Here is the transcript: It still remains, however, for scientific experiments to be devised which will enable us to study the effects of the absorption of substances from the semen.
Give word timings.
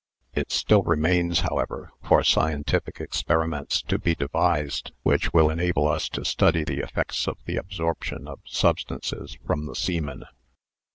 It 0.33 0.51
still 0.51 0.81
remains, 0.81 1.41
however, 1.41 1.91
for 2.03 2.23
scientific 2.23 2.99
experiments 2.99 3.83
to 3.83 3.99
be 3.99 4.15
devised 4.15 4.93
which 5.03 5.31
will 5.31 5.51
enable 5.51 5.87
us 5.87 6.09
to 6.09 6.25
study 6.25 6.63
the 6.63 6.79
effects 6.79 7.27
of 7.27 7.37
the 7.45 7.57
absorption 7.57 8.27
of 8.27 8.39
substances 8.47 9.37
from 9.45 9.67
the 9.67 9.75
semen. 9.75 10.23